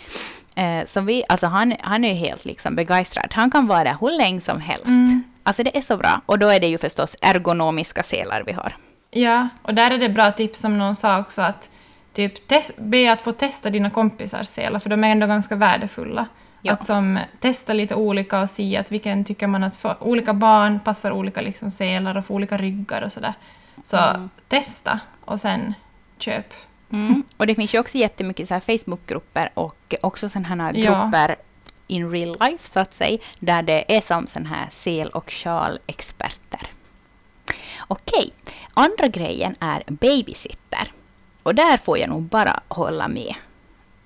[0.54, 3.32] Eh, så vi, alltså han, han är helt liksom begeistrad.
[3.34, 4.86] Han kan vara där hur länge som helst.
[4.86, 5.22] Mm.
[5.42, 6.20] Alltså det är så bra.
[6.26, 8.76] Och då är det ju förstås ergonomiska selar vi har.
[9.10, 11.70] Ja, och där är det bra tips som någon sa också att
[12.12, 12.32] typ
[12.76, 16.26] be att få testa dina kompisars selar för de är ändå ganska värdefulla.
[16.62, 16.72] Ja.
[16.72, 20.80] Att som testa lite olika och se att vilken tycker man att för olika barn
[20.80, 23.34] passar olika liksom selar och för olika ryggar och sådär.
[23.84, 24.30] Så Mm.
[24.48, 25.74] testa och sen
[26.18, 26.54] köp.
[26.92, 27.22] Mm.
[27.36, 31.02] Och det finns ju också jättemycket så här Facebookgrupper och också sådana här Ja.
[31.04, 31.36] grupper
[31.86, 36.60] in real life så att säga, där det är som sån här sel och sjalexperter.
[37.88, 38.32] Okej,
[38.74, 40.92] andra grejen är babysitter.
[41.42, 43.34] Och där får jag nog bara hålla med.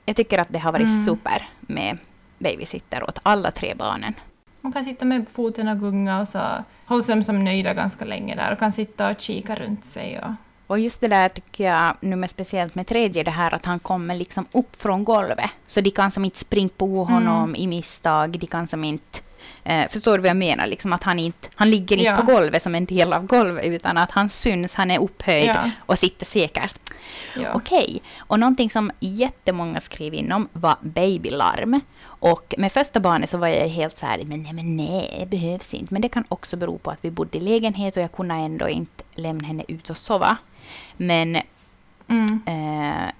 [0.04, 1.04] Jag tycker att det har varit Mm.
[1.04, 1.98] super med
[2.38, 4.14] babysitter åt alla tre barnen.
[4.60, 6.40] Man kan sitta med foten och gunga och så
[6.86, 10.20] hålls de som nöjda ganska länge där och kan sitta och kika runt sig.
[10.20, 10.30] Och,
[10.66, 13.78] Och just det där tycker jag, nu med speciellt med tredje, det här att han
[13.78, 15.50] kommer liksom upp från golvet.
[15.66, 19.18] Så de kan som inte springa på honom i misstag, de kan som inte...
[19.64, 20.66] Eh, förstår du vad jag menar?
[20.66, 22.16] Liksom att han inte, han ligger inte Ja.
[22.16, 25.70] på golvet som en del av golvet, utan att han syns, han är upphöjd Ja.
[25.78, 26.80] och sitter säkert.
[27.36, 27.48] ja.
[27.54, 31.80] Okej, och någonting som jättemånga skrev in om var babylarm.
[32.04, 35.26] Och med första barnet så var jag helt så här, men nej, men nej, det
[35.26, 35.92] behövs inte.
[35.94, 38.68] Men det kan också bero på att vi bodde i lägenhet och jag kunde ändå
[38.68, 40.36] inte lämna henne ut och sova.
[40.96, 41.38] Men
[42.08, 42.40] Mm.
[42.46, 43.10] eh,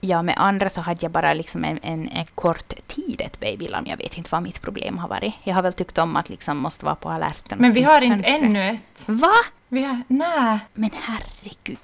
[0.00, 3.86] ja, med andra så hade jag bara liksom en, en, en kort tid ett babylarm.
[3.86, 5.34] Jag vet inte vad mitt problem har varit.
[5.44, 7.58] Jag har väl tyckt om att liksom måste vara på alerten.
[7.58, 8.42] Men vi har inte fönstret.
[8.42, 9.04] ännu ett.
[9.08, 9.32] Va?
[9.68, 10.58] Vi har, nej.
[10.74, 11.78] Men herregud.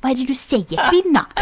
[0.00, 1.26] Vad är det du säger, kvinna?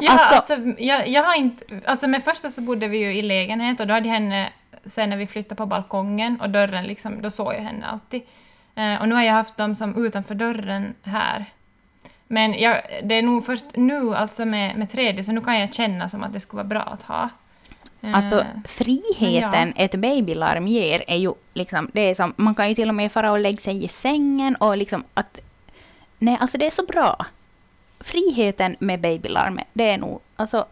[0.00, 1.80] Ja, Alltså- alltså, jag, jag har inte...
[1.86, 4.52] Alltså med första så bodde vi ju i lägenhet och då hade jag henne
[4.86, 8.22] sen när vi flyttade på balkongen och dörren liksom, då såg jag henne alltid.
[8.80, 11.44] Eh, och nu har jag haft dem som utanför dörren här.
[12.26, 15.74] Men jag, det är nog först nu, alltså med, med tredje, så nu kan jag
[15.74, 17.28] känna som att det skulle vara bra att ha.
[18.00, 22.68] Eh, Alltså friheten Men ett babylarm ger är ju liksom, det är som, man kan
[22.68, 25.40] ju till och med fara och lägga sig i sängen och liksom att,
[26.18, 27.26] nej alltså det är så bra.
[28.00, 30.66] Friheten med babylarmet, det är nog, alltså,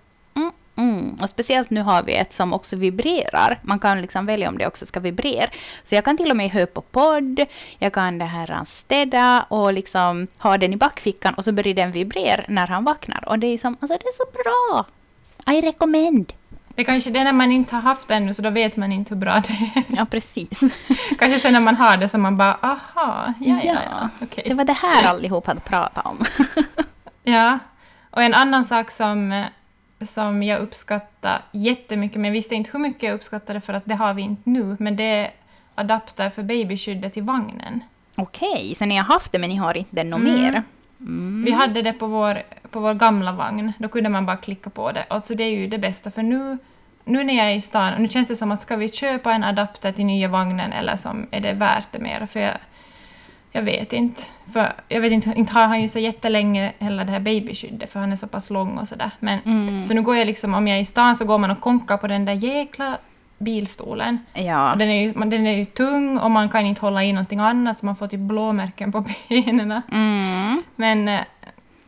[0.78, 3.60] mm, och speciellt nu har vi ett som också vibrerar.
[3.62, 5.50] Man kan liksom välja om det också ska vibrera.
[5.82, 7.40] Så jag kan till och med höra på podd,
[7.78, 11.92] jag kan det här städa och liksom ha den i backfickan och så börjar den
[11.92, 13.28] vibrera när han vaknar.
[13.28, 14.86] Och det är, som, alltså det är så bra!
[15.54, 16.32] I recommend!
[16.78, 18.92] Det kanske det är när man inte har haft det ännu, så då vet man
[18.92, 19.84] inte hur bra det är.
[19.96, 20.60] Ja, precis.
[21.18, 24.08] kanske sen när man har det så man bara aha, ja, ja, ja.
[24.22, 24.44] Okay.
[24.46, 26.24] Det var det här allihop hade pratat om.
[27.22, 27.58] ja,
[28.10, 29.44] och en annan sak som,
[30.00, 33.94] som jag uppskattar jättemycket, men jag visste inte hur mycket jag uppskattade för att det
[33.94, 35.30] har vi inte nu, men det är
[35.74, 37.80] adapter för babyskyddet i vagnen.
[38.16, 40.32] Okej, så ni har haft det men ni har inte något mm.
[40.32, 40.62] mer?
[41.00, 41.44] Mm.
[41.44, 43.72] Vi hade det på vår, på vår gamla vagn.
[43.78, 45.04] Då kunde man bara klicka på det.
[45.08, 46.58] Alltså det är ju det bästa, för nu,
[47.04, 49.44] nu när jag är i stan, nu känns det som att ska vi köpa en
[49.44, 52.26] adapter till nya vagnen eller som är det värt det mer?
[52.26, 52.54] För jag,
[53.58, 54.22] jag vet inte.
[54.52, 58.00] För jag vet inte, inte har han ju så jättelänge heller det här babyskyddet för
[58.00, 59.10] han är så pass lång och sådär.
[59.20, 59.82] Men mm.
[59.82, 61.96] så nu går jag liksom, om jag är i stan så går man och konkar
[61.96, 62.98] på den där jäkla
[63.38, 64.18] bilstolen.
[64.34, 64.72] Ja.
[64.72, 67.38] Och den, är ju, den är ju tung och man kan inte hålla i någonting
[67.38, 69.82] annat, så man får typ blåmärken på benen.
[69.92, 70.62] Mm.
[70.76, 71.20] Men, eh,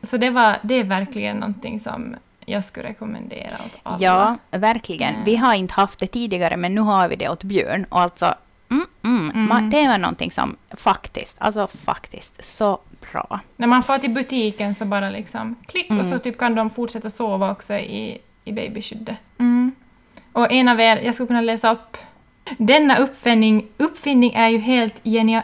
[0.03, 3.97] så det, var, det är verkligen någonting som jag skulle rekommendera åt alla.
[4.01, 5.15] Ja, verkligen.
[5.25, 7.87] Vi har inte haft det tidigare, men nu har vi det åt Björn.
[7.89, 8.35] Och alltså,
[8.71, 9.49] mm, mm, mm.
[9.49, 12.81] Man, det var någonting som faktiskt, alltså faktiskt, så
[13.13, 13.41] bra.
[13.57, 16.21] När man får till butiken så bara liksom klick och så mm.
[16.21, 19.17] typ kan de fortsätta sova också i, i babyskyddet.
[19.39, 19.73] Mm.
[20.33, 21.97] Och en av er, jag skulle kunna läsa upp.
[22.59, 25.43] Denna uppfinning, uppfinning är ju helt genia,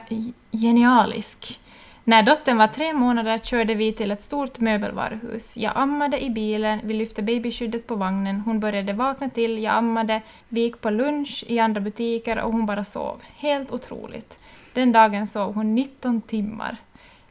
[0.53, 1.61] genialisk.
[2.09, 5.57] När dottern var tre månader körde vi till ett stort möbelvaruhus.
[5.57, 10.23] Jag ammade i bilen, vi lyfte babyskyddet på vagnen, hon började vakna till, jag ammade,
[10.49, 13.23] vi gick på lunch i andra butiker och hon bara sov.
[13.37, 14.39] Helt otroligt.
[14.73, 16.77] Den dagen sov hon 19 timmar.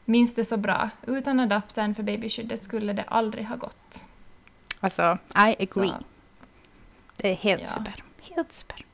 [0.06, 0.90] Minns det så bra.
[1.08, 4.06] Utan adaptern för babyskyddet skulle det aldrig ha gått.
[4.80, 5.68] Alltså, I agree.
[5.68, 6.04] Så.
[7.18, 7.68] Det är helt ja.
[7.68, 8.04] super.
[8.22, 8.86] Helt super.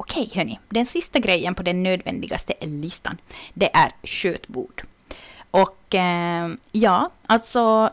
[0.00, 0.58] Okej, hörni.
[0.68, 3.18] Den sista grejen på den nödvändigaste listan,
[3.54, 4.82] det är skötbord.
[5.50, 7.90] Och eh, ja, alltså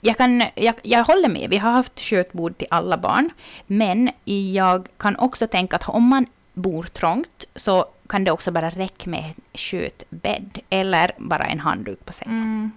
[0.00, 3.30] jag, kan, jag, jag håller med, vi har haft skötbord till alla barn.
[3.66, 4.10] Men
[4.52, 9.10] jag kan också tänka att om man bor trångt så kan det också bara räcka
[9.10, 12.42] med skötbädd eller bara en handduk på sängen.
[12.42, 12.70] Mm.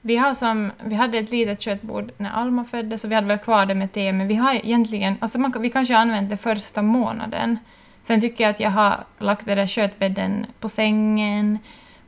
[0.00, 3.38] Vi, har som, vi hade ett litet köttbord när Alma föddes och vi hade väl
[3.38, 6.36] kvar det med te, men vi har egentligen, alltså man, vi kanske har använt det
[6.36, 7.58] första månaden.
[8.06, 11.58] Sen tycker jag att jag har lagt den där köttbädden på sängen,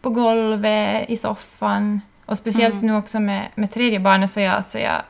[0.01, 2.01] på golvet, i soffan.
[2.27, 2.87] Och speciellt mm.
[2.87, 5.03] nu också med, med tredje barnet så jag, alltså jag...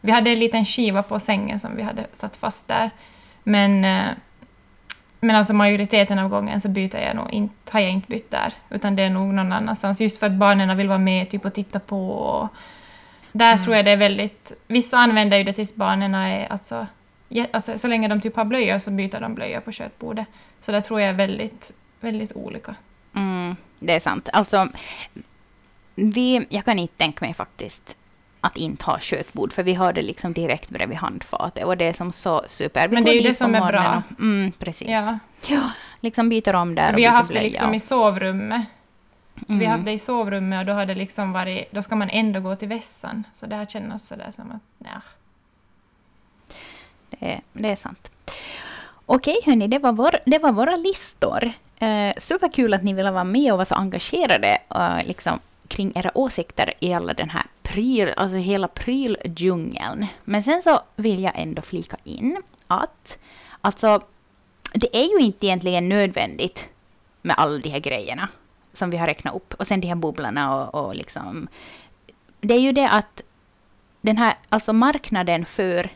[0.00, 2.90] Vi hade en liten skiva på sängen som vi hade satt fast där.
[3.42, 4.10] Men eh,
[5.20, 8.52] men alltså majoriteten av gången så byter jag nog inte, har jag inte bytt där,
[8.70, 10.00] utan det är nog någon annanstans.
[10.00, 12.10] Just för att barnen vill vara med typ, och titta på.
[12.10, 12.48] Och
[13.32, 13.58] där mm.
[13.58, 14.52] tror jag det är väldigt...
[14.66, 16.52] Vissa använder ju det tills barnen är...
[16.52, 16.86] Alltså,
[17.52, 20.26] alltså, så länge de typ har blöjor så byter de blöjor på köttbordet.
[20.60, 22.74] Så det tror jag är väldigt, väldigt olika.
[23.14, 24.28] Mm, det är sant.
[24.32, 24.68] Alltså,
[25.94, 27.96] vi, jag kan inte tänka mig faktiskt
[28.40, 31.92] att inte ha köttbord, för vi har det liksom direkt bredvid handfatet och det är
[31.92, 32.88] som så super.
[32.88, 34.02] Vi Men det är ju det som är bra.
[34.10, 34.88] Och, mm, precis.
[34.88, 35.18] Ja.
[35.48, 35.70] ja,
[36.00, 38.66] liksom byter om där och Vi har haft det liksom i sovrummet.
[39.48, 39.58] Mm.
[39.58, 42.10] Vi har haft det i sovrummet och då har det liksom varit, då ska man
[42.10, 43.24] ändå gå till vässan.
[43.32, 45.00] Så det har känts sådär som att, ja.
[47.20, 48.10] Det, det är sant.
[49.06, 51.52] Okej hörni, det var, vår, det var våra listor.
[51.78, 56.10] Eh, superkul att ni ville vara med och vara så engagerade eh, liksom kring era
[56.14, 60.06] åsikter i alla den här pryl, alltså hela pryldjungeln.
[60.24, 63.18] Men sen så vill jag ändå flika in att
[63.60, 64.00] alltså,
[64.74, 66.68] det är ju inte egentligen nödvändigt
[67.22, 68.28] med alla de här grejerna
[68.72, 69.54] som vi har räknat upp.
[69.54, 71.48] Och sen de här bubblorna och, och liksom...
[72.40, 73.22] Det är ju det att
[74.00, 75.90] den här, alltså marknaden för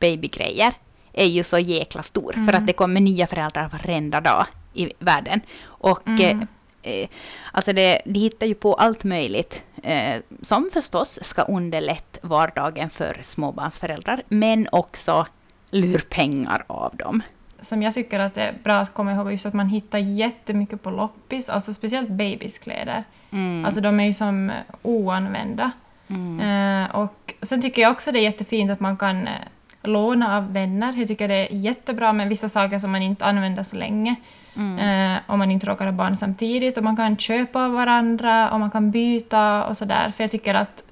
[0.00, 0.72] babygrejer
[1.12, 2.34] är ju så jäkla stor.
[2.34, 2.46] Mm.
[2.46, 5.40] För att det kommer nya föräldrar varenda dag i världen.
[5.64, 6.46] Och mm.
[6.82, 7.08] eh,
[7.52, 13.18] alltså det, de hittar ju på allt möjligt eh, som förstås ska underlätta vardagen för
[13.20, 15.26] småbarnsföräldrar, men också
[15.70, 17.22] lurpengar av dem.
[17.60, 20.82] Som jag tycker att det är bra att komma ihåg just att man hittar jättemycket
[20.82, 23.04] på loppis, alltså speciellt babyskläder.
[23.30, 23.64] Mm.
[23.64, 25.70] Alltså de är ju som oanvända.
[26.08, 26.40] Mm.
[26.40, 29.34] Eh, och sen tycker jag också det är jättefint att man kan eh,
[29.82, 30.94] låna av vänner.
[30.96, 34.16] Jag tycker det är jättebra med vissa saker som man inte använder så länge.
[34.56, 34.78] Mm.
[34.78, 36.76] Eh, om man inte råkar ha barn samtidigt.
[36.76, 40.10] Och man kan köpa av varandra och man kan byta och sådär.
[40.10, 40.84] För jag tycker att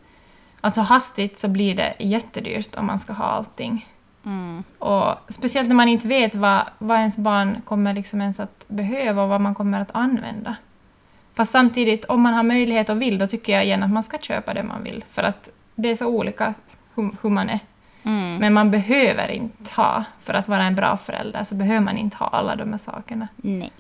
[0.60, 3.86] alltså hastigt så blir det jättedyrt om man ska ha allting.
[4.24, 4.64] Mm.
[4.78, 9.22] Och speciellt när man inte vet vad, vad ens barn kommer liksom ens att behöva
[9.22, 10.56] och vad man kommer att använda.
[11.34, 14.18] Fast samtidigt, om man har möjlighet och vill, då tycker jag igen att man ska
[14.18, 15.04] köpa det man vill.
[15.08, 16.54] För att det är så olika
[16.94, 17.60] hur, hur man är.
[18.08, 18.36] Mm.
[18.36, 22.16] Men man behöver inte ha, för att vara en bra förälder, så behöver man inte
[22.16, 23.28] ha alla de här sakerna.
[23.36, 23.72] Nej.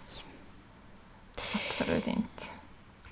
[1.54, 2.44] Absolut inte.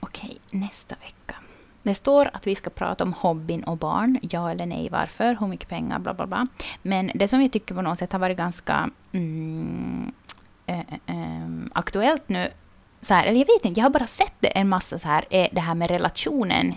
[0.00, 1.34] Okej, nästa vecka.
[1.82, 4.18] Det står att vi ska prata om hobbyn och barn.
[4.22, 6.46] Ja eller nej, varför, hur mycket pengar, bla bla bla.
[6.82, 10.12] Men det som jag tycker på något sätt har varit ganska mm,
[10.66, 12.48] eh, eh, aktuellt nu,
[13.00, 15.24] så här, eller jag vet inte, jag har bara sett det en massa så här,
[15.30, 16.74] är det här med relationen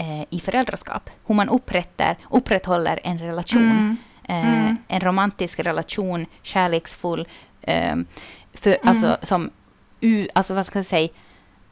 [0.00, 1.10] eh, i föräldraskap.
[1.26, 3.62] Hur man upprättar, upprätthåller en relation.
[3.62, 3.96] Mm.
[4.28, 4.76] Eh, Mm.
[4.88, 7.28] En romantisk relation, kärleksfull,
[7.62, 7.96] eh,
[8.54, 8.80] för, Mm.
[8.88, 9.50] alltså som,
[10.00, 11.08] u, alltså vad ska jag säga,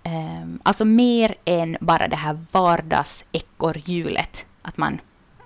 [0.03, 4.47] Ehm, alltså mer än bara det här vardagsekorrhjulet.
[4.63, 5.01] Att man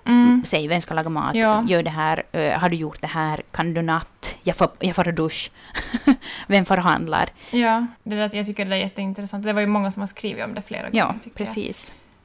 [0.05, 0.43] Mm.
[0.45, 1.63] säger vem ska laga mat, Ja.
[1.67, 4.95] gör det här, eh, har du gjort det här, kan du natt, jag får, jag
[4.95, 5.51] får dusch,
[6.47, 7.29] vem förhandlar.
[7.51, 9.43] Ja, det där, jag tycker det är jätteintressant.
[9.45, 10.97] Det var ju många som har skrivit om det flera gånger.
[10.99, 11.47] Ja, tycker jag.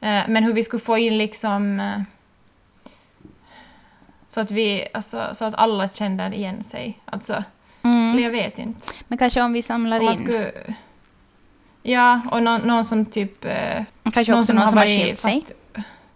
[0.01, 1.81] Eh, Men hur vi skulle få in liksom...
[1.81, 2.01] eh,
[4.29, 7.01] Så att, vi, alltså, så att alla känner igen sig.
[7.05, 7.45] Alltså,
[7.83, 8.19] Mm.
[8.23, 8.87] jag vet inte.
[9.09, 10.53] Men kanske om vi samlar Om in, skulle,
[11.83, 13.45] ja, och någon, någon som typ...
[13.45, 13.83] eh,
[14.13, 15.45] kanske också någon som har skilt sig.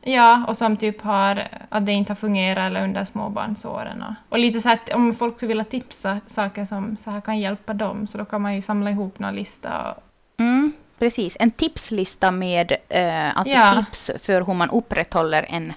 [0.04, 1.48] Ja, och som typ har...
[1.68, 4.02] Att det inte har fungerat eller under småbarnsåren.
[4.02, 7.38] Och, och lite så att om folk skulle vilja tipsa saker som så här kan
[7.38, 9.92] hjälpa dem, så då kan man ju samla ihop någon lista.
[9.92, 10.02] Och,
[10.40, 13.84] Mm, precis, en tipslista med eh, alltså Ja.
[13.84, 15.72] tips för hur man upprätthåller en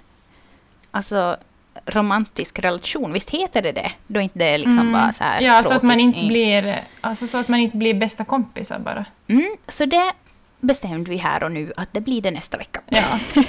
[0.91, 1.37] alltså,
[1.85, 3.13] romantisk relation.
[3.13, 3.91] Visst heter det det?
[4.07, 4.91] Då inte det liksom Mm.
[4.93, 6.83] bara så här ja, så att man inte blir...
[7.01, 9.05] Alltså så att man inte blir bästa kompisar bara.
[9.27, 10.11] Mm, så det
[10.59, 12.81] bestämde vi här och nu att det blir det nästa vecka.
[12.85, 13.19] Ja.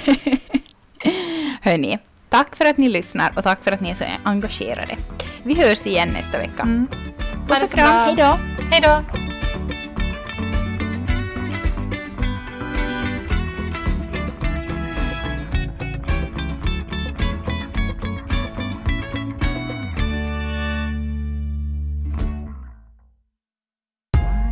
[1.61, 4.97] Hörni, tack för att ni lyssnar och tack för att ni är så engagerade.
[5.43, 6.63] Vi hörs igen nästa vecka.
[6.63, 6.87] Mm.
[7.47, 8.37] Puss och kram, hej då!
[8.71, 9.03] Hej då!